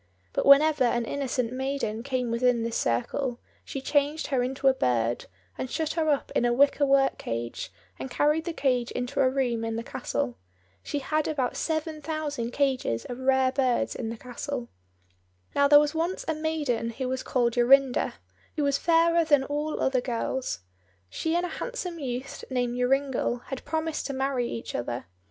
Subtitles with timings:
[0.33, 5.27] But whenever an innocent maiden came within this circle, she changed her into a bird,
[5.59, 9.29] and shut her up in a wicker work cage, and carried the cage into a
[9.29, 10.39] room in the castle.
[10.81, 14.69] She had about seven thousand cages of rare birds in the castle.
[15.53, 18.15] Now, there was once a maiden who was called Jorinda,
[18.55, 20.61] who was fairer than all other girls.
[21.11, 25.05] She and a handsome youth named Joringel had promised to marry each other.